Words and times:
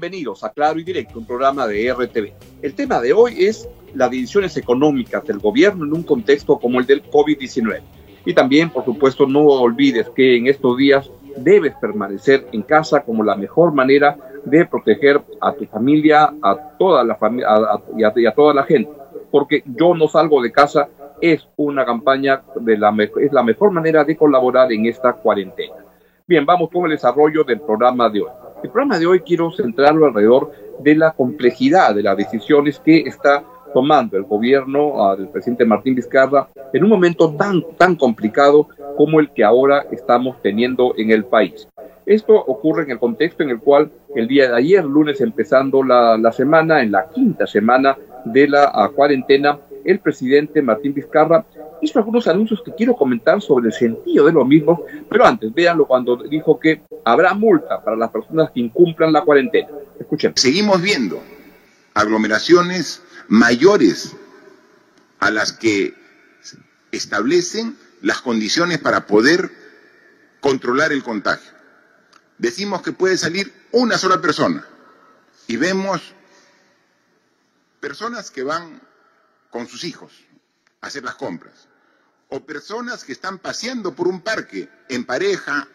Bienvenidos 0.00 0.44
a 0.44 0.50
Claro 0.50 0.78
y 0.78 0.84
Directo, 0.84 1.18
un 1.18 1.26
programa 1.26 1.66
de 1.66 1.92
RTV. 1.92 2.32
El 2.62 2.74
tema 2.74 3.00
de 3.00 3.12
hoy 3.12 3.34
es 3.46 3.68
las 3.96 4.08
decisiones 4.08 4.56
económicas 4.56 5.24
del 5.24 5.40
gobierno 5.40 5.84
en 5.84 5.92
un 5.92 6.04
contexto 6.04 6.56
como 6.56 6.78
el 6.78 6.86
del 6.86 7.02
COVID-19. 7.02 7.80
Y 8.24 8.32
también, 8.32 8.70
por 8.70 8.84
supuesto, 8.84 9.26
no 9.26 9.40
olvides 9.40 10.08
que 10.10 10.36
en 10.36 10.46
estos 10.46 10.76
días 10.76 11.10
debes 11.36 11.74
permanecer 11.80 12.46
en 12.52 12.62
casa 12.62 13.00
como 13.00 13.24
la 13.24 13.34
mejor 13.34 13.72
manera 13.72 14.16
de 14.44 14.64
proteger 14.66 15.20
a 15.40 15.52
tu 15.52 15.64
familia, 15.64 16.32
a 16.42 16.76
toda 16.78 17.02
la 17.02 17.16
familia 17.16 17.48
y, 17.96 18.24
a, 18.24 18.32
toda 18.32 18.54
la 18.54 18.62
gente. 18.62 18.92
Porque 19.32 19.64
yo 19.66 19.96
no 19.96 20.06
salgo 20.06 20.40
de 20.40 20.52
casa 20.52 20.88
es 21.20 21.48
una 21.56 21.84
campaña 21.84 22.42
de 22.54 22.78
la 22.78 22.94
es 23.20 23.32
la 23.32 23.42
mejor 23.42 23.72
manera 23.72 24.04
de 24.04 24.16
colaborar 24.16 24.72
en 24.72 24.86
esta 24.86 25.14
cuarentena. 25.14 25.74
Bien, 26.24 26.46
vamos 26.46 26.70
con 26.70 26.84
el 26.84 26.92
desarrollo 26.92 27.42
del 27.42 27.58
programa 27.58 28.08
de 28.08 28.20
hoy. 28.20 28.30
El 28.62 28.70
programa 28.70 28.98
de 28.98 29.06
hoy 29.06 29.20
quiero 29.20 29.52
centrarlo 29.52 30.06
alrededor 30.06 30.50
de 30.80 30.96
la 30.96 31.12
complejidad 31.12 31.94
de 31.94 32.02
las 32.02 32.16
decisiones 32.16 32.80
que 32.80 33.00
está 33.00 33.44
tomando 33.72 34.16
el 34.16 34.24
gobierno 34.24 35.14
del 35.16 35.28
presidente 35.28 35.64
Martín 35.64 35.94
Vizcarra 35.94 36.48
en 36.72 36.82
un 36.82 36.90
momento 36.90 37.32
tan, 37.34 37.62
tan 37.76 37.94
complicado 37.94 38.68
como 38.96 39.20
el 39.20 39.30
que 39.30 39.44
ahora 39.44 39.86
estamos 39.92 40.42
teniendo 40.42 40.92
en 40.96 41.12
el 41.12 41.24
país. 41.24 41.68
Esto 42.04 42.34
ocurre 42.34 42.82
en 42.84 42.90
el 42.90 42.98
contexto 42.98 43.42
en 43.42 43.50
el 43.50 43.60
cual 43.60 43.90
el 44.16 44.26
día 44.26 44.48
de 44.48 44.56
ayer, 44.56 44.84
lunes 44.84 45.20
empezando 45.20 45.84
la, 45.84 46.16
la 46.18 46.32
semana, 46.32 46.82
en 46.82 46.90
la 46.90 47.08
quinta 47.08 47.46
semana 47.46 47.96
de 48.24 48.48
la 48.48 48.90
cuarentena, 48.94 49.58
el 49.84 50.00
presidente 50.00 50.62
Martín 50.62 50.94
Vizcarra 50.94 51.44
hizo 51.80 51.98
algunos 51.98 52.26
anuncios 52.26 52.62
que 52.64 52.74
quiero 52.74 52.94
comentar 52.94 53.40
sobre 53.40 53.68
el 53.68 53.72
sentido 53.72 54.26
de 54.26 54.32
lo 54.32 54.44
mismo, 54.44 54.84
pero 55.08 55.24
antes, 55.24 55.52
véanlo 55.52 55.86
cuando 55.86 56.16
dijo 56.16 56.58
que 56.58 56.82
habrá 57.04 57.34
multa 57.34 57.82
para 57.82 57.96
las 57.96 58.10
personas 58.10 58.50
que 58.50 58.60
incumplan 58.60 59.12
la 59.12 59.22
cuarentena. 59.22 59.68
Escuchen. 59.98 60.32
Seguimos 60.36 60.80
viendo 60.80 61.22
aglomeraciones 61.94 63.02
mayores 63.28 64.16
a 65.20 65.30
las 65.30 65.52
que 65.52 65.94
establecen 66.92 67.76
las 68.02 68.20
condiciones 68.20 68.78
para 68.78 69.06
poder 69.06 69.50
controlar 70.40 70.92
el 70.92 71.02
contagio. 71.02 71.52
Decimos 72.38 72.82
que 72.82 72.92
puede 72.92 73.16
salir 73.16 73.52
una 73.72 73.98
sola 73.98 74.20
persona 74.20 74.64
y 75.48 75.56
vemos 75.56 76.14
personas 77.80 78.30
que 78.30 78.42
van 78.42 78.80
con 79.50 79.66
sus 79.66 79.84
hijos 79.84 80.12
hacer 80.80 81.04
las 81.04 81.16
compras 81.16 81.68
o 82.28 82.44
personas 82.44 83.04
que 83.04 83.12
están 83.12 83.38
paseando 83.38 83.94
por 83.94 84.08
un 84.08 84.20
parque 84.20 84.68
en 84.88 85.04
pareja 85.04 85.66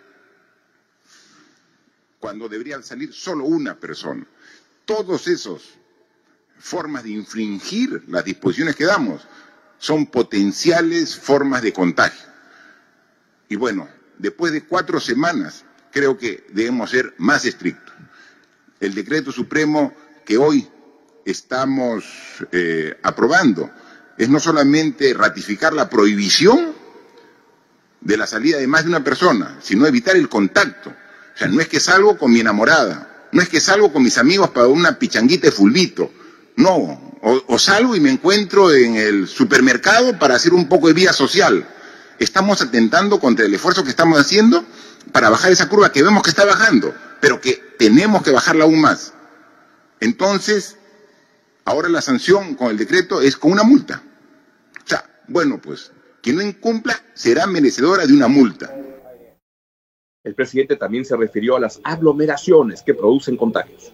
cuando 2.19 2.47
debería 2.47 2.81
salir 2.81 3.13
solo 3.13 3.45
una 3.45 3.75
persona. 3.75 4.25
Todos 4.85 5.27
esos 5.27 5.77
formas 6.63 7.03
de 7.03 7.09
infringir 7.09 8.03
las 8.07 8.23
disposiciones 8.23 8.77
que 8.77 8.85
damos, 8.85 9.27
son 9.77 10.05
potenciales 10.05 11.17
formas 11.17 11.61
de 11.61 11.73
contagio. 11.73 12.25
Y 13.49 13.57
bueno, 13.57 13.89
después 14.17 14.53
de 14.53 14.63
cuatro 14.63 15.01
semanas, 15.01 15.65
creo 15.91 16.17
que 16.17 16.47
debemos 16.53 16.91
ser 16.91 17.13
más 17.17 17.43
estrictos. 17.43 17.93
El 18.79 18.93
decreto 18.93 19.33
supremo 19.33 19.93
que 20.25 20.37
hoy 20.37 20.69
estamos 21.25 22.05
eh, 22.51 22.97
aprobando 23.03 23.71
es 24.17 24.29
no 24.29 24.39
solamente 24.39 25.13
ratificar 25.13 25.73
la 25.73 25.89
prohibición 25.89 26.73
de 28.01 28.17
la 28.17 28.27
salida 28.27 28.57
de 28.57 28.67
más 28.67 28.83
de 28.83 28.89
una 28.89 29.03
persona, 29.03 29.57
sino 29.61 29.87
evitar 29.87 30.15
el 30.15 30.29
contacto. 30.29 30.89
O 30.89 31.37
sea, 31.37 31.47
no 31.47 31.61
es 31.61 31.67
que 31.67 31.79
salgo 31.79 32.17
con 32.17 32.31
mi 32.31 32.41
enamorada, 32.41 33.27
no 33.31 33.41
es 33.41 33.49
que 33.49 33.59
salgo 33.59 33.91
con 33.91 34.03
mis 34.03 34.17
amigos 34.17 34.49
para 34.51 34.67
una 34.67 34.99
pichanguita 34.99 35.47
de 35.47 35.51
fulbito, 35.51 36.11
no, 36.55 37.17
o, 37.21 37.57
salgo 37.57 37.95
y 37.95 38.01
me 38.01 38.11
encuentro 38.11 38.71
en 38.73 38.95
el 38.95 39.27
supermercado 39.27 40.19
para 40.19 40.35
hacer 40.35 40.53
un 40.53 40.67
poco 40.67 40.87
de 40.87 40.93
vida 40.93 41.13
social. 41.13 41.65
Estamos 42.19 42.61
atentando 42.61 43.19
contra 43.19 43.45
el 43.45 43.53
esfuerzo 43.53 43.83
que 43.83 43.89
estamos 43.89 44.19
haciendo 44.19 44.63
para 45.11 45.29
bajar 45.29 45.51
esa 45.51 45.69
curva 45.69 45.91
que 45.91 46.03
vemos 46.03 46.21
que 46.21 46.29
está 46.29 46.45
bajando, 46.45 46.93
pero 47.21 47.39
que 47.39 47.53
tenemos 47.79 48.23
que 48.23 48.31
bajarla 48.31 48.65
aún 48.65 48.81
más. 48.81 49.13
Entonces, 50.01 50.75
ahora 51.65 51.89
la 51.89 52.01
sanción 52.01 52.55
con 52.55 52.69
el 52.69 52.77
decreto 52.77 53.21
es 53.21 53.37
con 53.37 53.51
una 53.51 53.63
multa. 53.63 54.03
O 54.83 54.87
sea, 54.87 55.03
bueno, 55.27 55.59
pues, 55.61 55.91
quien 56.21 56.37
no 56.37 56.41
incumpla 56.41 56.95
será 57.13 57.47
merecedora 57.47 58.05
de 58.05 58.13
una 58.13 58.27
multa. 58.27 58.75
El 60.23 60.35
presidente 60.35 60.77
también 60.77 61.03
se 61.03 61.17
refirió 61.17 61.57
a 61.57 61.59
las 61.59 61.81
aglomeraciones 61.83 62.81
que 62.81 62.93
producen 62.93 63.35
contagios. 63.35 63.91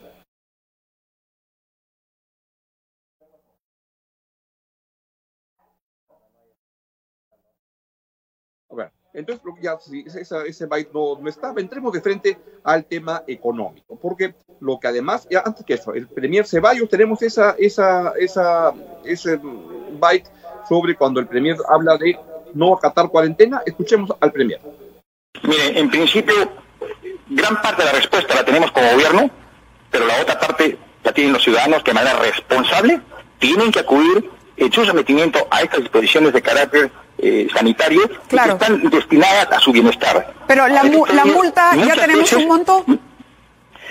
Entonces, 9.14 9.44
ya 9.62 9.78
ese, 10.06 10.38
ese 10.47 10.66
byte 10.66 10.92
no, 10.94 11.18
no 11.20 11.30
estaba. 11.30 11.59
Entremos 11.59 11.92
de 11.94 12.02
frente 12.02 12.38
al 12.64 12.86
tema 12.86 13.24
económico, 13.28 13.97
porque 14.00 14.36
lo 14.59 14.80
que 14.80 14.88
además, 14.88 15.28
ya 15.30 15.42
antes 15.46 15.66
que 15.66 15.74
eso, 15.74 15.94
el 15.94 16.08
Premier 16.08 16.46
Ceballos, 16.46 16.90
tenemos 16.90 17.22
esa, 17.22 17.56
esa, 17.58 18.14
esa, 18.20 18.74
ese 19.03 19.40
byte 20.00 20.30
sobre 20.68 20.96
cuando 20.96 21.20
el 21.20 21.28
Premier 21.28 21.58
habla 21.68 21.97
de 21.97 22.18
no 22.53 22.75
acatar 22.75 23.09
cuarentena. 23.09 23.62
Escuchemos 23.66 24.12
al 24.20 24.31
Premier. 24.31 24.59
Mire, 25.44 25.80
en 25.80 25.90
principio, 25.90 26.36
gran 27.30 27.62
parte 27.62 27.84
de 27.84 27.91
la 27.91 27.94
respuesta 27.94 28.36
la 28.36 28.46
tenemos 28.46 28.72
como 28.72 28.91
gobierno, 28.91 29.30
pero 29.90 30.06
la 30.06 30.22
otra 30.22 30.40
parte 30.40 30.78
la 31.03 31.12
tienen 31.14 31.34
los 31.34 31.44
ciudadanos 31.44 31.84
que 31.84 31.91
de 31.91 31.96
manera 31.96 32.20
responsable 32.20 33.02
tienen 33.40 33.72
que 33.72 33.80
acudir 33.80 34.30
en 34.58 34.72
su 34.72 34.86
sometimiento 34.86 35.47
a 35.50 35.62
estas 35.62 35.80
disposiciones 35.80 36.34
de 36.34 36.41
carácter 36.41 36.91
eh, 37.22 37.47
sanitario 37.53 38.02
que 38.28 38.35
están 38.35 38.90
destinadas 38.90 39.47
a 39.52 39.59
su 39.59 39.72
bienestar. 39.72 40.34
Pero 40.47 40.68
la, 40.68 40.84
la 40.84 41.25
multa, 41.25 41.75
¿ya 41.75 41.96
tenemos 41.96 42.31
un 42.34 42.47
monto? 42.47 42.85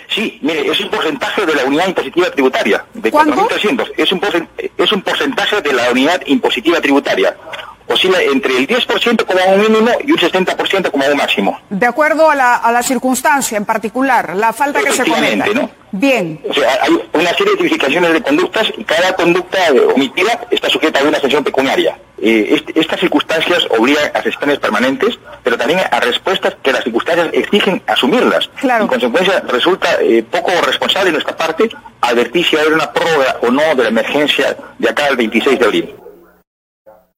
Sí, 0.08 0.38
mire, 0.40 0.70
es 0.70 0.80
un 0.80 0.90
porcentaje 0.90 1.44
de 1.44 1.54
la 1.54 1.64
unidad 1.64 1.88
impositiva 1.88 2.30
tributaria, 2.30 2.84
de 2.94 3.12
4.300. 3.12 3.92
Es 3.96 4.10
un, 4.12 4.20
es 4.78 4.92
un 4.92 5.02
porcentaje 5.02 5.60
de 5.60 5.72
la 5.74 5.90
unidad 5.90 6.22
impositiva 6.26 6.80
tributaria 6.80 7.36
oscila 7.88 8.22
entre 8.22 8.56
el 8.58 8.66
10% 8.66 9.24
como 9.24 9.54
un 9.54 9.60
mínimo 9.60 9.90
y 10.04 10.12
un 10.12 10.18
60% 10.18 10.90
como 10.90 11.06
un 11.06 11.16
máximo. 11.16 11.60
De 11.70 11.86
acuerdo 11.86 12.30
a 12.30 12.34
la, 12.34 12.56
a 12.56 12.72
la 12.72 12.82
circunstancia 12.82 13.56
en 13.56 13.64
particular, 13.64 14.36
la 14.36 14.52
falta 14.52 14.80
que 14.80 14.92
se 14.92 15.04
cometa. 15.04 15.46
¿no? 15.54 15.70
Bien. 15.92 16.40
O 16.48 16.52
sea, 16.52 16.78
hay 16.82 17.00
una 17.12 17.30
serie 17.30 17.52
de 17.52 17.58
tipificaciones 17.58 18.12
de 18.12 18.22
conductas 18.22 18.70
y 18.76 18.84
cada 18.84 19.14
conducta 19.14 19.58
omitida 19.94 20.40
está 20.50 20.68
sujeta 20.68 21.00
a 21.00 21.04
una 21.04 21.18
sanción 21.18 21.42
pecuniaria. 21.42 21.98
Eh, 22.20 22.62
estas 22.74 23.00
circunstancias 23.00 23.66
obligan 23.78 24.10
a 24.12 24.22
sesiones 24.22 24.58
permanentes, 24.58 25.18
pero 25.42 25.56
también 25.56 25.80
a 25.90 26.00
respuestas 26.00 26.56
que 26.62 26.72
las 26.72 26.82
circunstancias 26.84 27.30
exigen 27.32 27.80
asumirlas. 27.86 28.50
Claro. 28.60 28.84
En 28.84 28.88
consecuencia, 28.88 29.42
resulta 29.48 29.98
eh, 30.00 30.24
poco 30.28 30.50
responsable 30.66 31.06
de 31.06 31.12
nuestra 31.12 31.36
parte 31.36 31.68
advertir 32.00 32.44
si 32.44 32.56
hay 32.56 32.66
una 32.66 32.92
prórroga 32.92 33.36
o 33.42 33.50
no 33.50 33.74
de 33.74 33.84
la 33.84 33.88
emergencia 33.88 34.56
de 34.78 34.88
acá 34.88 35.06
al 35.06 35.16
26 35.16 35.58
de 35.58 35.64
abril. 35.64 35.94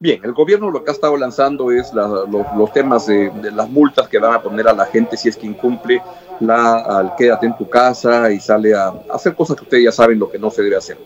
Bien, 0.03 0.19
el 0.25 0.33
gobierno 0.33 0.71
lo 0.71 0.83
que 0.83 0.91
ha 0.91 0.95
estado 0.95 1.15
lanzando 1.19 1.71
es 1.71 1.93
los, 1.93 2.73
temas 2.73 3.07
de, 3.07 3.31
las 3.55 3.69
multas 3.69 4.09
que 4.09 4.19
van 4.19 4.33
a 4.33 4.41
poner 4.41 4.67
a 4.67 4.73
la 4.73 4.87
gente 4.87 5.15
si 5.15 5.29
es 5.29 5.37
que 5.37 5.47
incumple 5.47 6.01
la 6.41 6.77
al 6.77 7.15
quédate 7.17 7.45
en 7.45 7.55
tu 7.59 7.69
casa 7.69 8.33
y 8.33 8.41
sale 8.41 8.73
a, 8.73 8.95
hacer 9.13 9.35
cosas 9.35 9.59
que 9.59 9.65
ustedes 9.65 9.85
ya 9.85 9.93
saben 9.93 10.19
lo 10.19 10.31
que 10.31 10.39
no 10.39 10.51
se 10.51 10.63
debe 10.63 10.77
hacer. 10.77 10.97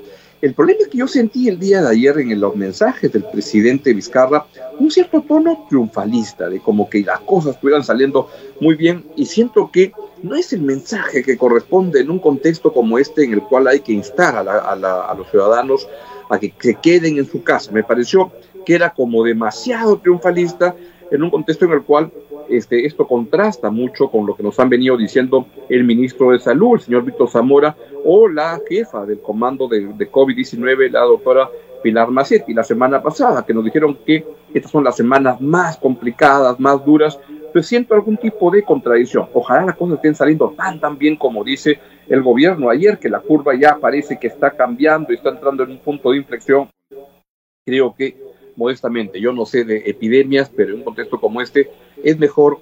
El 0.41 0.55
problema 0.55 0.83
es 0.83 0.87
que 0.87 0.99
yo 0.99 1.09
sentí 1.09 1.49
el 1.49 1.59
día 1.59 1.83
de 1.83 1.89
ayer 1.89 2.17
en 2.21 2.39
los 2.39 2.55
mensajes 2.55 3.11
del 3.11 3.25
presidente 3.25 3.93
Vizcarra 3.93 4.47
un 4.79 4.93
cierto 4.93 5.23
tono 5.23 5.67
triunfalista, 5.69 6.49
de 6.49 6.61
como 6.61 6.89
que 6.89 7.03
las 7.03 7.19
cosas 7.19 7.57
estuvieran 7.57 7.83
saliendo 7.83 8.31
muy 8.61 8.77
bien 8.77 9.05
y 9.17 9.27
siento 9.27 9.73
que 9.73 9.91
no 10.23 10.37
es 10.37 10.53
el 10.53 10.63
mensaje 10.63 11.25
que 11.25 11.37
corresponde 11.37 11.99
en 11.99 12.13
un 12.13 12.21
contexto 12.21 12.73
como 12.73 12.97
este 12.97 13.25
en 13.25 13.33
el 13.33 13.43
cual 13.43 13.67
hay 13.67 13.81
que 13.81 13.93
instar 13.93 14.37
a, 14.37 14.71
a 14.71 15.15
los 15.17 15.29
ciudadanos 15.33 15.89
a 16.31 16.39
que 16.39 16.55
se 16.61 16.77
queden 16.77 17.19
en 17.19 17.27
su 17.27 17.43
casa. 17.43 17.73
Me 17.73 17.83
pareció 17.83 18.31
que 18.65 18.75
era 18.75 18.91
como 18.91 19.25
demasiado 19.25 19.99
triunfalista 19.99 20.75
en 21.11 21.23
un 21.23 21.31
contexto 21.31 21.65
en 21.67 21.73
el 21.73 21.83
cual 21.83 22.11
este, 22.49 22.87
esto 22.87 23.07
contrasta 23.07 23.71
mucho 23.71 24.09
con 24.09 24.27
lo 24.27 24.35
que 24.35 24.43
nos 24.43 24.59
han 24.59 24.69
venido 24.69 24.97
diciendo 24.97 25.47
el 25.69 25.85
ministro 25.85 26.31
de 26.31 26.39
Salud, 26.39 26.75
el 26.75 26.81
señor 26.81 27.05
Víctor 27.05 27.29
Zamora, 27.29 27.77
o 28.05 28.29
la 28.29 28.61
jefa 28.69 29.07
del 29.07 29.21
comando 29.21 29.69
de, 29.69 29.81
de 29.81 30.11
COVID-19, 30.11 30.91
la 30.91 31.01
doctora 31.01 31.49
Pilar 31.83 32.11
Macetti 32.11 32.55
la 32.55 32.65
semana 32.65 33.03
pasada, 33.03 33.45
que 33.45 33.55
nos 33.55 33.65
dijeron 33.65 33.99
que 34.07 34.25
estas 34.55 34.73
son 34.73 34.85
las 34.85 34.97
semanas 34.97 35.41
más 35.41 35.77
complicadas, 35.77 36.59
más 36.59 36.85
duras, 36.85 37.19
pues 37.53 37.67
siento 37.67 37.95
algún 37.95 38.17
tipo 38.17 38.51
de 38.51 38.65
contradicción. 38.65 39.29
Ojalá 39.33 39.67
las 39.67 39.77
cosas 39.77 39.97
estén 39.97 40.15
saliendo 40.15 40.55
tan, 40.57 40.81
tan 40.81 40.99
bien 40.99 41.17
como 41.17 41.45
dice 41.45 41.79
el 42.09 42.23
gobierno 42.23 42.71
ayer, 42.71 42.99
que 42.99 43.09
la 43.09 43.21
curva 43.21 43.55
ya 43.55 43.77
parece 43.77 44.19
que 44.19 44.27
está 44.27 44.51
cambiando 44.51 45.13
y 45.13 45.17
está 45.17 45.29
entrando 45.29 45.63
en 45.63 45.73
un 45.73 45.79
punto 45.79 46.11
de 46.11 46.17
inflexión. 46.17 46.69
Creo 47.67 47.95
que, 47.95 48.17
modestamente, 48.57 49.21
yo 49.21 49.33
no 49.33 49.47
sé 49.47 49.65
de 49.65 49.79
epidemias, 49.87 50.51
pero 50.55 50.71
en 50.71 50.79
un 50.79 50.85
contexto 50.85 51.21
como 51.21 51.41
este, 51.41 51.71
es 52.03 52.19
mejor 52.19 52.59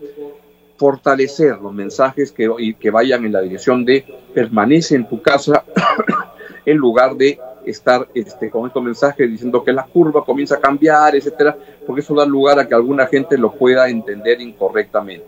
fortalecer 0.77 1.59
los 1.59 1.73
mensajes 1.73 2.33
que, 2.33 2.51
y 2.59 2.75
que 2.75 2.91
vayan 2.91 3.25
en 3.25 3.33
la 3.33 3.41
dirección 3.41 3.85
de 3.85 4.05
permanece 4.35 4.97
en 4.97 5.09
tu 5.09 5.23
casa 5.23 5.65
en 6.67 6.77
lugar 6.77 7.17
de 7.17 7.39
estar 7.65 8.09
este, 8.15 8.51
con 8.51 8.67
estos 8.67 8.83
mensajes 8.83 9.31
diciendo 9.31 9.63
que 9.63 9.73
la 9.73 9.85
curva 9.85 10.25
comienza 10.25 10.57
a 10.57 10.61
cambiar, 10.61 11.15
etcétera, 11.15 11.57
porque 11.87 12.01
eso 12.01 12.15
da 12.15 12.27
lugar 12.27 12.59
a 12.59 12.67
que 12.67 12.75
alguna 12.75 13.07
gente 13.07 13.39
lo 13.39 13.53
pueda 13.53 13.89
entender 13.89 14.41
incorrectamente. 14.41 15.27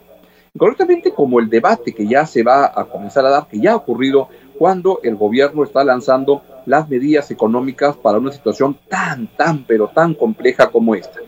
Incorrectamente 0.57 1.13
como 1.13 1.41
el 1.41 1.51
debate 1.51 1.93
que 1.93 2.07
ya 2.07 2.25
se 2.27 2.45
va 2.45 2.67
a 2.67 2.85
comenzar 2.85 3.27
a 3.27 3.31
dar, 3.31 3.49
que 3.49 3.59
ya 3.59 3.73
ha 3.73 3.77
ocurrido 3.77 4.29
cuando 4.57 5.01
el 5.03 5.17
gobierno 5.17 5.65
está 5.65 5.83
lanzando 5.83 6.43
las 6.65 6.89
medidas 6.89 7.29
económicas 7.33 7.97
para 7.97 8.19
una 8.19 8.31
situación 8.31 8.79
tan, 8.89 9.27
tan, 9.37 9.65
pero 9.65 9.89
tan 9.89 10.15
compleja 10.15 10.71
como 10.71 10.95
esta. 10.95 11.19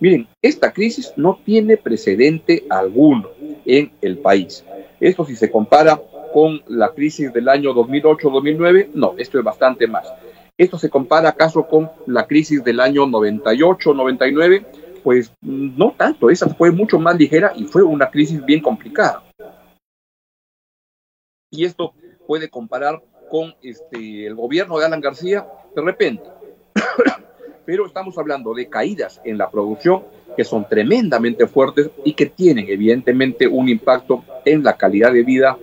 Miren, 0.00 0.28
esta 0.42 0.70
crisis 0.70 1.14
no 1.16 1.38
tiene 1.46 1.78
precedente 1.78 2.66
alguno 2.68 3.30
en 3.64 3.90
el 4.02 4.18
país. 4.18 4.62
Esto 5.00 5.24
si 5.24 5.34
se 5.34 5.50
compara 5.50 5.98
con 6.34 6.60
la 6.68 6.90
crisis 6.90 7.32
del 7.32 7.48
año 7.48 7.72
2008-2009, 7.72 8.90
no, 8.92 9.14
esto 9.16 9.38
es 9.38 9.44
bastante 9.44 9.86
más. 9.86 10.12
¿Esto 10.58 10.78
se 10.78 10.90
compara 10.90 11.30
acaso 11.30 11.66
con 11.66 11.90
la 12.06 12.26
crisis 12.26 12.62
del 12.62 12.80
año 12.80 13.06
98-99? 13.06 14.83
Pues 15.04 15.30
no 15.42 15.92
tanto, 15.92 16.30
esa 16.30 16.48
fue 16.48 16.72
mucho 16.72 16.98
más 16.98 17.16
ligera 17.16 17.52
y 17.54 17.64
fue 17.64 17.82
una 17.82 18.10
crisis 18.10 18.42
bien 18.42 18.60
complicada. 18.60 19.22
Y 21.50 21.64
esto 21.64 21.92
puede 22.26 22.48
comparar 22.48 23.02
con 23.30 23.54
este, 23.62 24.26
el 24.26 24.34
gobierno 24.34 24.78
de 24.78 24.86
Alan 24.86 25.02
García 25.02 25.46
de 25.76 25.82
repente. 25.82 26.24
Pero 27.66 27.86
estamos 27.86 28.16
hablando 28.16 28.54
de 28.54 28.68
caídas 28.68 29.20
en 29.24 29.36
la 29.36 29.50
producción 29.50 30.04
que 30.36 30.44
son 30.44 30.66
tremendamente 30.68 31.46
fuertes 31.46 31.90
y 32.04 32.14
que 32.14 32.26
tienen 32.26 32.66
evidentemente 32.68 33.46
un 33.46 33.68
impacto 33.68 34.24
en 34.44 34.64
la 34.64 34.76
calidad 34.76 35.12
de 35.12 35.22
vida 35.22 35.58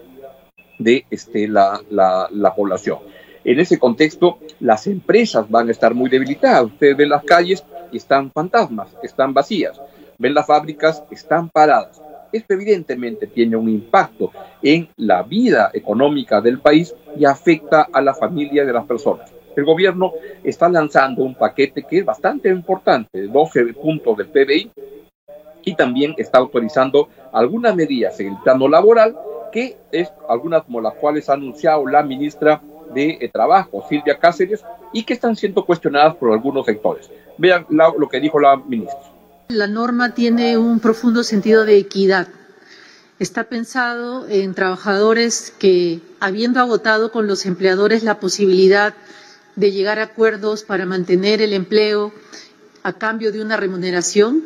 de 0.77 1.05
este, 1.09 1.47
la, 1.47 1.81
la, 1.89 2.55
población. 2.55 2.99
En 3.44 3.59
ese 3.59 3.79
contexto, 3.79 4.39
las 4.59 4.87
empresas 4.87 5.49
van 5.49 5.67
a 5.67 5.71
estar 5.71 5.94
muy 5.94 6.09
debilitadas. 6.09 6.65
Ustedes 6.65 7.07
las 7.07 7.23
calles 7.23 7.63
están 7.97 8.31
fantasmas, 8.31 8.95
están 9.03 9.33
vacías. 9.33 9.79
Ven 10.17 10.33
las 10.33 10.47
fábricas, 10.47 11.03
están 11.11 11.49
paradas. 11.49 12.01
Esto 12.31 12.53
evidentemente 12.53 13.27
tiene 13.27 13.57
un 13.57 13.69
impacto 13.69 14.31
en 14.61 14.88
la 14.97 15.23
vida 15.23 15.69
económica 15.73 16.39
del 16.39 16.59
país 16.59 16.95
y 17.17 17.25
afecta 17.25 17.88
a 17.91 18.01
la 18.01 18.13
familia 18.13 18.65
de 18.65 18.73
las 18.73 18.85
personas. 18.85 19.33
El 19.55 19.65
gobierno 19.65 20.13
está 20.43 20.69
lanzando 20.69 21.23
un 21.23 21.35
paquete 21.35 21.83
que 21.83 21.99
es 21.99 22.05
bastante 22.05 22.49
importante, 22.49 23.27
12 23.27 23.73
puntos 23.73 24.17
del 24.17 24.27
PBI, 24.27 24.71
y 25.63 25.75
también 25.75 26.15
está 26.17 26.39
autorizando 26.39 27.09
algunas 27.31 27.75
medidas 27.75 28.19
en 28.19 28.29
el 28.29 28.37
plano 28.44 28.67
laboral 28.67 29.15
que 29.51 29.77
es 29.91 30.11
algunas 30.29 30.63
como 30.63 30.81
las 30.81 30.94
cuales 30.95 31.29
ha 31.29 31.33
anunciado 31.33 31.85
la 31.85 32.03
ministra 32.03 32.61
de 32.93 33.17
eh, 33.21 33.29
Trabajo, 33.29 33.85
Silvia 33.88 34.17
Cáceres, 34.19 34.61
y 34.93 35.03
que 35.03 35.13
están 35.13 35.35
siendo 35.35 35.65
cuestionadas 35.65 36.15
por 36.15 36.31
algunos 36.31 36.65
sectores. 36.65 37.09
Vean 37.38 37.65
lo 37.69 38.09
que 38.09 38.19
dijo 38.19 38.39
la 38.39 38.57
ministra. 38.57 38.99
La 39.49 39.67
norma 39.67 40.13
tiene 40.13 40.57
un 40.57 40.79
profundo 40.79 41.23
sentido 41.23 41.65
de 41.65 41.77
equidad. 41.77 42.27
Está 43.19 43.45
pensado 43.45 44.27
en 44.27 44.53
trabajadores 44.53 45.53
que, 45.59 45.99
habiendo 46.19 46.59
agotado 46.59 47.11
con 47.11 47.27
los 47.27 47.45
empleadores 47.45 48.03
la 48.03 48.19
posibilidad 48.19 48.94
de 49.55 49.71
llegar 49.71 49.99
a 49.99 50.03
acuerdos 50.03 50.63
para 50.63 50.85
mantener 50.85 51.41
el 51.41 51.53
empleo 51.53 52.13
a 52.83 52.94
cambio 52.94 53.31
de 53.31 53.41
una 53.41 53.57
remuneración, 53.57 54.45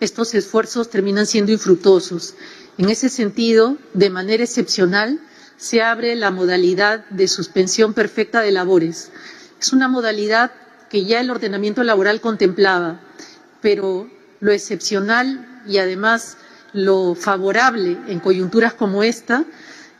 estos 0.00 0.34
esfuerzos 0.34 0.90
terminan 0.90 1.26
siendo 1.26 1.52
infructuosos 1.52 2.34
en 2.80 2.88
ese 2.88 3.10
sentido, 3.10 3.76
de 3.92 4.08
manera 4.08 4.42
excepcional, 4.42 5.20
se 5.60 5.82
abre 5.82 6.16
la 6.16 6.30
modalidad 6.30 7.04
de 7.10 7.28
suspensión 7.28 7.92
perfecta 7.92 8.40
de 8.40 8.50
labores. 8.50 9.12
Es 9.60 9.74
una 9.74 9.88
modalidad 9.88 10.50
que 10.88 11.04
ya 11.04 11.20
el 11.20 11.30
ordenamiento 11.30 11.84
laboral 11.84 12.22
contemplaba, 12.22 12.98
pero 13.60 14.08
lo 14.40 14.52
excepcional 14.52 15.62
y 15.68 15.76
además 15.76 16.38
lo 16.72 17.14
favorable 17.14 17.98
en 18.08 18.20
coyunturas 18.20 18.72
como 18.72 19.02
esta 19.02 19.44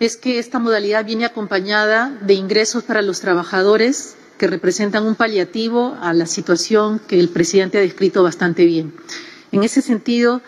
es 0.00 0.16
que 0.16 0.38
esta 0.38 0.58
modalidad 0.58 1.04
viene 1.04 1.26
acompañada 1.26 2.10
de 2.22 2.32
ingresos 2.34 2.82
para 2.84 3.02
los 3.02 3.20
trabajadores 3.20 4.16
que 4.38 4.46
representan 4.46 5.04
un 5.04 5.14
paliativo 5.14 5.94
a 6.00 6.14
la 6.14 6.24
situación 6.24 7.00
que 7.06 7.20
el 7.20 7.28
presidente 7.28 7.76
ha 7.76 7.82
descrito 7.82 8.22
bastante 8.22 8.64
bien. 8.64 8.94
En 9.52 9.62
ese 9.62 9.82
sentido, 9.82 10.40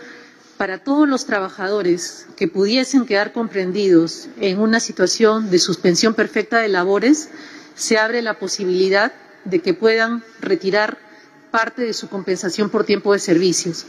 para 0.63 0.79
todos 0.79 1.09
los 1.09 1.27
trabajadores 1.27 2.29
que 2.37 2.47
pudiesen 2.47 3.05
quedar 3.05 3.33
comprendidos 3.33 4.29
en 4.41 4.61
una 4.61 4.79
situación 4.79 5.51
de 5.51 5.59
suspensión 5.59 6.15
perfecta 6.15 6.61
de 6.61 6.69
labores, 6.69 7.31
se 7.75 7.99
abre 7.99 8.23
la 8.23 8.39
posibilidad 8.39 9.13
de 9.45 9.59
que 9.59 9.75
puedan 9.75 10.23
retirar 10.41 10.99
parte 11.51 11.83
de 11.83 11.93
su 11.93 12.09
compensación 12.09 12.71
por 12.71 12.85
tiempo 12.85 13.13
de 13.13 13.19
servicios. 13.19 13.87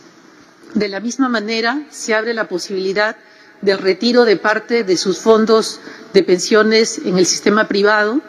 De 0.73 0.87
la 0.87 0.99
misma 0.99 1.29
manera, 1.29 1.83
se 1.91 2.15
abre 2.15 2.33
la 2.33 2.47
posibilidad 2.47 3.17
del 3.61 3.77
retiro 3.77 4.25
de 4.25 4.37
parte 4.37 4.83
de 4.83 4.97
sus 4.97 5.19
fondos 5.19 5.79
de 6.15 6.23
pensiones 6.23 6.97
en 7.05 7.19
el 7.19 7.27
sistema 7.27 7.67
privado 7.67 8.19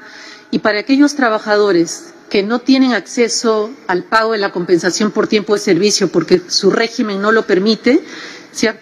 y 0.50 0.58
para 0.58 0.80
aquellos 0.80 1.14
trabajadores 1.16 2.12
que 2.34 2.42
no 2.42 2.58
tienen 2.58 2.94
acceso 2.94 3.70
al 3.86 4.02
pago 4.02 4.32
de 4.32 4.38
la 4.38 4.50
compensación 4.50 5.12
por 5.12 5.28
tiempo 5.28 5.54
de 5.54 5.60
servicio 5.60 6.08
porque 6.08 6.40
su 6.48 6.70
régimen 6.70 7.22
no 7.22 7.30
lo 7.30 7.46
permite, 7.46 8.02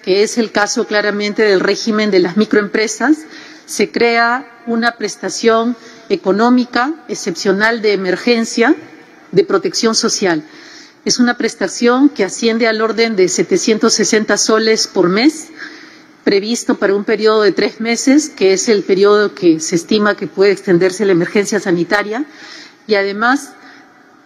que 0.02 0.22
es 0.22 0.38
el 0.38 0.52
caso 0.52 0.86
claramente 0.86 1.42
del 1.42 1.60
régimen 1.60 2.10
de 2.10 2.20
las 2.20 2.36
microempresas, 2.36 3.18
se 3.66 3.90
crea 3.90 4.62
una 4.66 4.96
prestación 4.96 5.76
económica 6.08 6.94
excepcional 7.08 7.80
de 7.80 7.94
emergencia 7.94 8.76
de 9.30 9.44
protección 9.44 9.94
social. 9.94 10.42
Es 11.04 11.18
una 11.18 11.36
prestación 11.38 12.08
que 12.10 12.24
asciende 12.24 12.68
al 12.68 12.80
orden 12.80 13.16
de 13.16 13.28
760 13.28 14.36
soles 14.36 14.86
por 14.86 15.08
mes, 15.08 15.48
previsto 16.22 16.76
para 16.76 16.94
un 16.94 17.04
periodo 17.04 17.42
de 17.42 17.52
tres 17.52 17.80
meses, 17.80 18.28
que 18.28 18.52
es 18.52 18.68
el 18.68 18.82
periodo 18.84 19.34
que 19.34 19.58
se 19.58 19.74
estima 19.74 20.16
que 20.16 20.26
puede 20.26 20.52
extenderse 20.52 21.04
la 21.06 21.12
emergencia 21.12 21.58
sanitaria, 21.58 22.24
y 22.86 22.94
además 22.94 23.52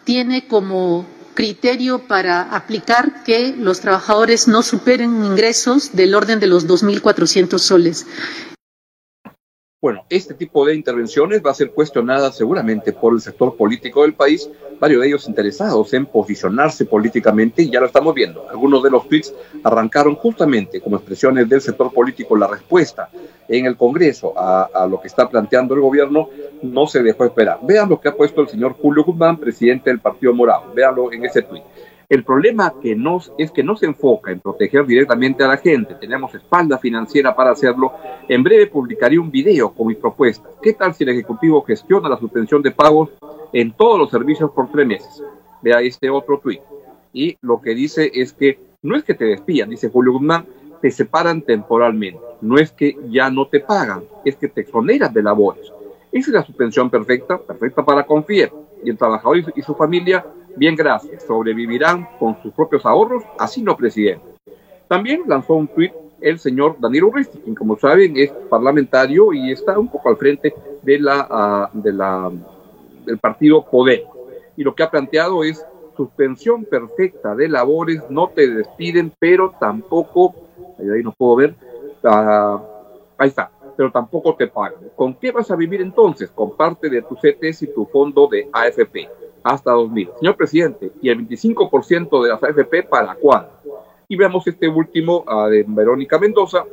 tiene 0.05 0.47
como 0.47 1.07
criterio 1.37 2.01
para 2.09 2.43
aplicar 2.43 3.23
que 3.23 3.55
los 3.57 3.79
trabajadores 3.79 4.49
no 4.49 4.65
superen 4.65 5.25
ingresos 5.25 5.95
del 5.95 6.17
orden 6.17 6.41
de 6.41 6.49
los 6.49 6.67
2.400 6.67 7.59
soles. 7.59 8.07
Bueno, 9.87 10.05
este 10.11 10.35
tipo 10.35 10.67
de 10.67 10.75
intervenciones 10.75 11.41
va 11.47 11.53
a 11.53 11.55
ser 11.55 11.71
cuestionada 11.71 12.33
seguramente 12.33 12.93
por 12.93 13.15
el 13.15 13.21
sector 13.21 13.57
político 13.57 14.03
del 14.03 14.15
país, 14.15 14.51
varios 14.81 15.01
de 15.01 15.07
ellos 15.07 15.29
interesados 15.29 15.95
en 15.95 16.07
posicionarse 16.07 16.87
políticamente 16.87 17.63
y 17.63 17.71
ya 17.71 17.79
lo 17.79 17.87
estamos 17.87 18.13
viendo. 18.13 18.51
Algunos 18.51 18.83
de 18.83 18.91
los 18.91 19.09
tweets 19.09 19.33
arrancaron 19.63 20.17
justamente 20.17 20.81
como 20.81 20.97
expresiones 20.97 21.49
del 21.49 21.61
sector 21.61 21.93
político 21.93 22.37
la 22.37 22.49
respuesta 22.49 23.09
en 23.47 23.67
el 23.67 23.77
Congreso 23.77 24.35
a, 24.37 24.89
lo 24.91 25.01
que 25.01 25.07
está 25.07 25.29
planteando 25.29 25.77
el 25.77 25.83
gobierno, 25.83 26.31
no 26.63 26.89
se 26.89 27.01
dejó 27.05 27.25
esperar. 27.25 27.61
Vean 27.63 27.89
lo 27.89 28.01
que 28.01 28.09
ha 28.09 28.17
puesto 28.17 28.41
el 28.41 28.49
señor 28.49 28.73
Julio 28.73 29.05
Guzmán, 29.05 29.37
presidente 29.37 29.89
del 29.89 30.01
Partido 30.01 30.35
Morado. 30.35 30.65
Véanlo 30.75 31.13
en 31.13 31.27
ese 31.27 31.43
tweet. 31.43 31.63
El 32.09 32.23
problema 32.23 32.73
que 32.81 32.95
nos, 32.95 33.33
es 33.37 33.51
que 33.51 33.65
no 33.65 33.77
se 33.77 33.87
enfoca 33.87 34.31
en 34.31 34.39
proteger 34.39 34.87
directamente 34.87 35.43
a 35.43 35.49
la 35.49 35.57
gente. 35.57 35.95
Tenemos 35.95 36.33
espalda 36.35 36.79
financiera 36.79 37.35
para 37.35 37.51
hacerlo. 37.51 37.93
En 38.29 38.45
breve 38.45 38.69
publicaré 38.69 39.19
un 39.19 39.31
video 39.31 39.73
con 39.73 39.89
mis 39.89 39.97
propuestas. 39.97 40.53
¿Qué 40.63 40.73
tal 40.73 40.95
si 40.95 41.03
el 41.03 41.11
Ejecutivo 41.11 41.63
gestiona 41.63 42.09
la 42.09 42.19
suspensión 42.19 42.63
de 42.63 42.71
pagos 42.71 43.11
en 43.53 43.73
todos 43.73 43.99
los 43.99 44.11
servicios 44.11 44.53
por 44.53 44.71
tres 44.71 44.87
meses? 44.87 45.23
Vea 45.63 45.81
este 45.81 46.09
otro 46.09 46.39
tuit. 46.39 46.61
Y 47.13 47.37
lo 47.41 47.61
que 47.61 47.75
dice 47.75 48.09
es 48.15 48.33
que 48.33 48.61
no 48.83 48.95
es 48.95 49.03
que 49.03 49.15
te 49.15 49.25
despidan, 49.25 49.71
dice 49.71 49.89
Julio 49.89 50.13
Guzmán, 50.13 50.47
te 50.81 50.93
separan 50.93 51.43
temporalmente. 51.43 52.21
No 52.41 52.57
es 52.57 52.71
que 52.71 52.97
ya 53.11 53.31
no 53.31 53.49
te 53.49 53.59
pagan, 53.59 54.03
es 54.25 54.37
que 54.37 54.47
te 54.47 54.61
exoneras 54.61 55.13
de 55.13 55.25
labores. 55.25 55.73
Esa 56.13 56.31
es 56.31 56.35
la 56.35 56.45
suspensión 56.45 56.89
perfecta, 56.89 57.37
perfecta 57.39 57.85
para 57.85 58.07
confiar. 58.07 58.53
Y 58.85 58.91
el 58.91 58.97
trabajador 58.97 59.39
y 59.57 59.63
su 59.63 59.75
familia 59.75 60.25
Bien, 60.57 60.75
gracias. 60.75 61.25
Sobrevivirán 61.25 62.09
con 62.19 62.41
sus 62.43 62.53
propios 62.53 62.85
ahorros, 62.87 63.23
así 63.39 63.63
no, 63.63 63.77
presidente. 63.77 64.25
También 64.89 65.23
lanzó 65.27 65.55
un 65.55 65.69
tuit 65.69 65.93
el 66.21 66.39
señor 66.39 66.77
Danilo 66.81 67.09
Urresti, 67.09 67.39
quien 67.39 67.55
como 67.55 67.79
saben 67.79 68.17
es 68.17 68.31
parlamentario 68.49 69.33
y 69.33 69.53
está 69.53 69.79
un 69.79 69.89
poco 69.89 70.09
al 70.09 70.17
frente 70.17 70.55
de 70.83 70.99
la, 70.99 71.27
ah, 71.31 71.71
de 71.73 71.93
la, 71.93 72.33
del 73.05 73.19
partido 73.19 73.65
Poder. 73.65 74.05
Y 74.57 74.65
lo 74.65 74.75
que 74.75 74.83
ha 74.83 74.91
planteado 74.91 75.45
es 75.45 75.65
suspensión 75.97 76.65
perfecta 76.65 77.35
de 77.35 77.49
labores, 77.49 78.03
no 78.11 78.29
te 78.29 78.49
despiden, 78.49 79.13
pero 79.19 79.55
tampoco, 79.59 80.35
ahí 80.79 81.03
no 81.03 81.13
puedo 81.13 81.37
ver, 81.37 81.55
uh, 82.03 82.59
ahí 83.19 83.29
está, 83.29 83.51
pero 83.77 83.91
tampoco 83.91 84.35
te 84.35 84.47
pagan. 84.47 84.91
¿Con 84.97 85.15
qué 85.15 85.31
vas 85.31 85.51
a 85.51 85.57
vivir 85.57 85.81
entonces? 85.81 86.31
Con 86.31 86.57
parte 86.57 86.89
de 86.89 87.03
tu 87.03 87.15
CTS 87.15 87.63
y 87.63 87.75
tu 87.75 87.87
fondo 87.87 88.27
de 88.27 88.49
AFP 88.53 89.09
hasta 89.43 89.73
2000. 89.73 90.11
Señor 90.19 90.37
presidente, 90.37 90.91
¿y 91.01 91.09
el 91.09 91.27
25% 91.27 92.23
de 92.23 92.29
las 92.31 92.43
AFP 92.43 92.85
para 92.85 93.15
cuándo? 93.15 93.51
Y 94.09 94.17
veamos 94.17 94.47
este 94.47 94.69
último 94.69 95.25
uh, 95.27 95.49
de 95.49 95.65
Verónica 95.67 96.19
Mendoza, 96.19 96.65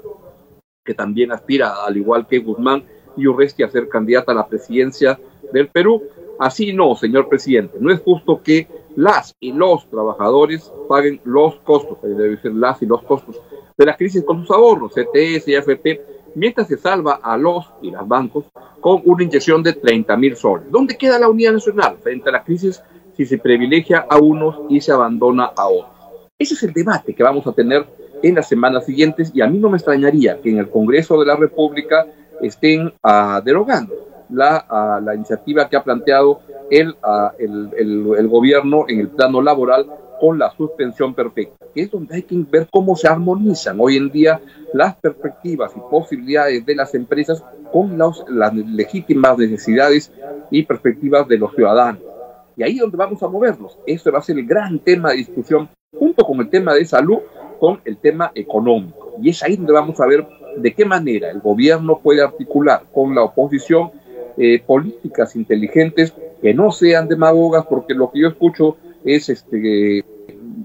que 0.83 0.93
también 0.93 1.31
aspira, 1.31 1.83
al 1.85 1.97
igual 1.97 2.27
que 2.27 2.39
Guzmán 2.39 2.83
y 3.15 3.27
Urresti, 3.27 3.63
a 3.63 3.69
ser 3.69 3.89
candidata 3.89 4.31
a 4.31 4.35
la 4.35 4.47
presidencia 4.47 5.19
del 5.51 5.67
Perú. 5.67 6.01
Así 6.39 6.73
no, 6.73 6.95
señor 6.95 7.29
presidente, 7.29 7.77
no 7.79 7.91
es 7.91 8.01
justo 8.01 8.41
que 8.41 8.67
las 8.95 9.35
y 9.39 9.51
los 9.51 9.87
trabajadores 9.89 10.71
paguen 10.89 11.21
los 11.23 11.55
costos, 11.57 11.97
debe 12.01 12.37
ser 12.41 12.53
las 12.53 12.81
y 12.81 12.85
los 12.85 13.01
costos 13.03 13.39
de 13.77 13.85
la 13.85 13.95
crisis 13.95 14.23
con 14.23 14.41
sus 14.41 14.51
ahorros, 14.51 14.93
CTS 14.93 15.47
y 15.47 15.55
AFP, 15.55 16.01
mientras 16.35 16.67
se 16.67 16.77
salva 16.77 17.19
a 17.21 17.37
los 17.37 17.69
y 17.81 17.91
las 17.91 18.07
bancos 18.07 18.45
con 18.79 19.01
una 19.05 19.23
inyección 19.23 19.63
de 19.63 19.73
30 19.73 20.17
mil 20.17 20.35
soles. 20.35 20.69
¿Dónde 20.69 20.97
queda 20.97 21.19
la 21.19 21.29
unidad 21.29 21.53
nacional 21.53 21.97
frente 22.01 22.29
a 22.29 22.33
la 22.33 22.43
crisis 22.43 22.81
si 23.15 23.25
se 23.25 23.37
privilegia 23.37 24.05
a 24.09 24.17
unos 24.17 24.61
y 24.69 24.81
se 24.81 24.91
abandona 24.91 25.51
a 25.55 25.67
otros? 25.67 25.91
Ese 26.37 26.55
es 26.55 26.63
el 26.63 26.73
debate 26.73 27.13
que 27.13 27.23
vamos 27.23 27.45
a 27.47 27.53
tener 27.53 27.85
en 28.21 28.35
las 28.35 28.47
semanas 28.47 28.85
siguientes 28.85 29.31
y 29.33 29.41
a 29.41 29.47
mí 29.47 29.57
no 29.57 29.69
me 29.69 29.77
extrañaría 29.77 30.39
que 30.41 30.49
en 30.49 30.57
el 30.57 30.69
Congreso 30.69 31.19
de 31.19 31.25
la 31.25 31.35
República 31.35 32.05
estén 32.41 32.87
uh, 32.87 33.41
derogando 33.43 34.12
la, 34.29 35.01
la, 35.03 35.15
iniciativa 35.15 35.69
que 35.69 35.77
ha 35.77 35.83
planteado 35.83 36.41
el, 36.69 36.95
el, 37.39 37.69
el, 37.77 38.07
el, 38.17 38.27
gobierno 38.27 38.85
en 38.87 38.99
el 38.99 39.09
plano 39.09 39.41
laboral 39.41 39.87
con 40.19 40.39
la 40.39 40.51
suspensión 40.51 41.13
perfecta, 41.13 41.65
que 41.73 41.81
es 41.81 41.91
donde 41.91 42.15
hay 42.15 42.23
que 42.23 42.35
ver 42.49 42.67
cómo 42.71 42.95
se 42.95 43.07
armonizan 43.07 43.77
hoy 43.79 43.97
en 43.97 44.09
día 44.09 44.39
las 44.73 44.95
perspectivas 44.95 45.73
y 45.75 45.79
posibilidades 45.91 46.65
de 46.65 46.75
las 46.75 46.95
empresas 46.95 47.43
con 47.71 47.97
los, 47.97 48.23
las 48.29 48.53
legítimas 48.53 49.37
necesidades 49.37 50.11
y 50.49 50.63
perspectivas 50.63 51.27
de 51.27 51.37
los 51.37 51.53
ciudadanos. 51.53 52.01
Y 52.55 52.63
ahí 52.63 52.75
es 52.75 52.81
donde 52.81 52.97
vamos 52.97 53.21
a 53.23 53.27
movernos. 53.27 53.77
Eso 53.85 54.11
va 54.11 54.19
a 54.19 54.21
ser 54.21 54.37
el 54.37 54.45
gran 54.45 54.79
tema 54.79 55.09
de 55.09 55.17
discusión 55.17 55.69
junto 55.97 56.25
con 56.25 56.39
el 56.39 56.49
tema 56.49 56.73
de 56.73 56.85
salud, 56.85 57.19
con 57.59 57.81
el 57.85 57.97
tema 57.97 58.31
económico. 58.35 59.13
Y 59.21 59.29
es 59.29 59.43
ahí 59.43 59.55
donde 59.55 59.73
vamos 59.73 59.99
a 59.99 60.05
ver 60.05 60.25
de 60.57 60.73
qué 60.73 60.85
manera 60.85 61.31
el 61.31 61.39
gobierno 61.39 61.99
puede 61.99 62.21
articular 62.21 62.83
con 62.93 63.15
la 63.15 63.23
oposición 63.23 63.91
eh, 64.37 64.61
políticas 64.65 65.35
inteligentes 65.35 66.13
que 66.41 66.53
no 66.53 66.71
sean 66.71 67.07
demagogas, 67.07 67.65
porque 67.65 67.93
lo 67.93 68.11
que 68.11 68.21
yo 68.21 68.27
escucho 68.27 68.77
es 69.03 69.29
este, 69.29 70.03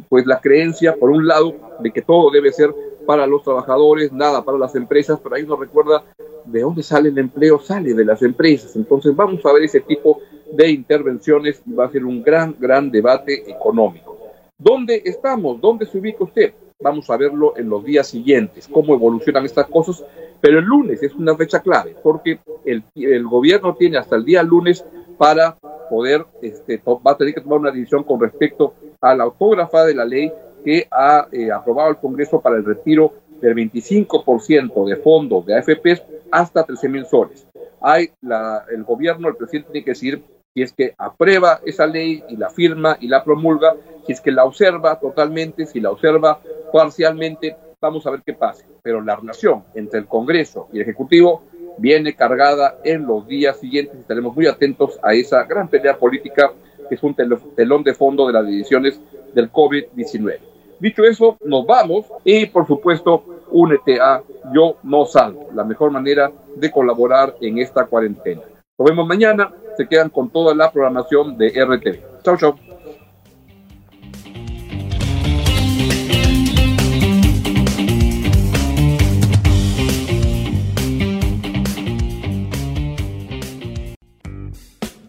pues 0.08 0.26
la 0.26 0.40
creencia, 0.40 0.94
por 0.94 1.10
un 1.10 1.26
lado, 1.26 1.54
de 1.80 1.90
que 1.90 2.02
todo 2.02 2.30
debe 2.30 2.52
ser 2.52 2.74
para 3.06 3.26
los 3.26 3.42
trabajadores, 3.42 4.12
nada 4.12 4.44
para 4.44 4.58
las 4.58 4.74
empresas, 4.74 5.18
pero 5.22 5.34
ahí 5.34 5.42
uno 5.42 5.56
recuerda 5.56 6.04
de 6.44 6.60
dónde 6.60 6.82
sale 6.82 7.08
el 7.08 7.18
empleo, 7.18 7.58
sale 7.58 7.94
de 7.94 8.04
las 8.04 8.22
empresas. 8.22 8.74
Entonces 8.76 9.14
vamos 9.14 9.44
a 9.44 9.52
ver 9.52 9.64
ese 9.64 9.80
tipo 9.80 10.20
de 10.52 10.70
intervenciones 10.70 11.62
y 11.66 11.72
va 11.72 11.86
a 11.86 11.90
ser 11.90 12.04
un 12.04 12.22
gran, 12.22 12.54
gran 12.58 12.90
debate 12.90 13.50
económico. 13.50 14.16
¿Dónde 14.58 15.02
estamos? 15.04 15.60
¿Dónde 15.60 15.86
se 15.86 15.98
ubica 15.98 16.24
usted? 16.24 16.52
Vamos 16.80 17.10
a 17.10 17.16
verlo 17.16 17.54
en 17.56 17.68
los 17.68 17.84
días 17.84 18.06
siguientes, 18.06 18.68
cómo 18.68 18.94
evolucionan 18.94 19.44
estas 19.44 19.66
cosas, 19.66 20.04
pero 20.40 20.60
el 20.60 20.64
lunes 20.64 21.02
es 21.02 21.12
una 21.14 21.36
fecha 21.36 21.58
clave, 21.58 21.96
porque 22.00 22.38
el, 22.64 22.84
el 22.94 23.26
gobierno 23.26 23.74
tiene 23.74 23.98
hasta 23.98 24.14
el 24.14 24.24
día 24.24 24.44
lunes 24.44 24.84
para 25.18 25.56
poder, 25.90 26.24
este, 26.40 26.80
va 26.86 27.12
a 27.12 27.16
tener 27.16 27.34
que 27.34 27.40
tomar 27.40 27.58
una 27.58 27.72
decisión 27.72 28.04
con 28.04 28.20
respecto 28.20 28.74
a 29.00 29.12
la 29.16 29.24
autógrafa 29.24 29.84
de 29.84 29.94
la 29.96 30.04
ley 30.04 30.32
que 30.64 30.86
ha 30.88 31.26
eh, 31.32 31.50
aprobado 31.50 31.90
el 31.90 31.96
Congreso 31.96 32.40
para 32.40 32.56
el 32.56 32.64
retiro 32.64 33.12
del 33.40 33.56
25% 33.56 34.86
de 34.86 34.96
fondos 34.96 35.46
de 35.46 35.56
AFPs 35.56 36.02
hasta 36.30 36.62
13 36.62 36.88
mil 36.88 37.06
soles. 37.06 37.44
Hay 37.80 38.10
la, 38.20 38.64
el 38.70 38.84
gobierno, 38.84 39.26
el 39.26 39.36
presidente 39.36 39.72
tiene 39.72 39.84
que 39.84 39.90
decir 39.92 40.22
si 40.54 40.62
es 40.62 40.72
que 40.72 40.94
aprueba 40.96 41.60
esa 41.64 41.86
ley 41.86 42.22
y 42.28 42.36
la 42.36 42.50
firma 42.50 42.96
y 43.00 43.08
la 43.08 43.22
promulga, 43.24 43.74
si 44.06 44.12
es 44.12 44.20
que 44.20 44.32
la 44.32 44.44
observa 44.44 44.98
totalmente, 44.98 45.66
si 45.66 45.80
la 45.80 45.90
observa 45.90 46.40
parcialmente, 46.72 47.56
vamos 47.80 48.06
a 48.06 48.10
ver 48.10 48.22
qué 48.24 48.34
pasa. 48.34 48.64
Pero 48.82 49.00
la 49.00 49.16
relación 49.16 49.64
entre 49.74 50.00
el 50.00 50.06
Congreso 50.06 50.68
y 50.72 50.76
el 50.76 50.82
Ejecutivo 50.82 51.42
viene 51.78 52.14
cargada 52.14 52.78
en 52.84 53.06
los 53.06 53.26
días 53.26 53.58
siguientes 53.58 53.98
estaremos 53.98 54.34
muy 54.34 54.46
atentos 54.46 54.98
a 55.02 55.14
esa 55.14 55.44
gran 55.44 55.68
pelea 55.68 55.96
política 55.96 56.52
que 56.88 56.94
es 56.94 57.02
un 57.02 57.14
telón 57.14 57.82
de 57.84 57.94
fondo 57.94 58.26
de 58.26 58.32
las 58.32 58.46
decisiones 58.46 59.00
del 59.34 59.52
COVID-19. 59.52 60.38
Dicho 60.80 61.04
eso, 61.04 61.36
nos 61.44 61.66
vamos 61.66 62.06
y 62.24 62.46
por 62.46 62.66
supuesto 62.66 63.24
únete 63.50 64.00
a 64.00 64.22
Yo 64.52 64.76
No 64.82 65.04
Salgo, 65.04 65.48
la 65.54 65.64
mejor 65.64 65.90
manera 65.90 66.30
de 66.56 66.70
colaborar 66.70 67.34
en 67.40 67.58
esta 67.58 67.84
cuarentena. 67.84 68.42
Nos 68.78 68.88
vemos 68.88 69.06
mañana, 69.06 69.52
se 69.76 69.86
quedan 69.86 70.08
con 70.08 70.30
toda 70.30 70.54
la 70.54 70.70
programación 70.70 71.36
de 71.36 71.48
RTV. 71.48 72.22
Chau, 72.22 72.36
chau. 72.36 72.54